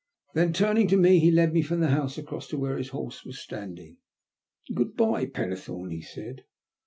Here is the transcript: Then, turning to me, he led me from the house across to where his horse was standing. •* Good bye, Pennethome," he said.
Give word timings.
Then, 0.33 0.51
turning 0.51 0.87
to 0.87 0.97
me, 0.97 1.19
he 1.19 1.29
led 1.29 1.53
me 1.53 1.61
from 1.61 1.79
the 1.79 1.89
house 1.91 2.17
across 2.17 2.47
to 2.47 2.57
where 2.57 2.75
his 2.75 2.89
horse 2.89 3.23
was 3.23 3.37
standing. 3.37 3.97
•* 4.71 4.75
Good 4.75 4.95
bye, 4.95 5.27
Pennethome," 5.27 5.91
he 5.91 6.01
said. 6.01 6.43